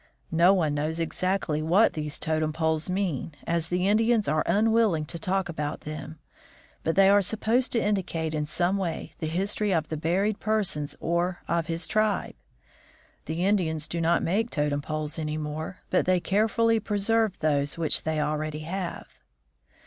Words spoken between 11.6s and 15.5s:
his tribe. The Indians do not make totem poles any